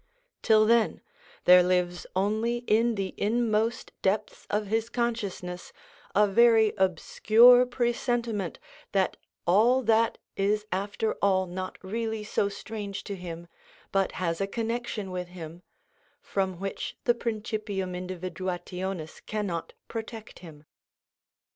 [0.41, 0.99] Till then,
[1.45, 5.71] there lives only in the inmost depths of his consciousness
[6.15, 8.57] a very obscure presentiment
[8.93, 13.45] that all that is after all not really so strange to him,
[13.91, 15.61] but has a connection with him,
[16.19, 20.65] from which the principium individuationis cannot protect him.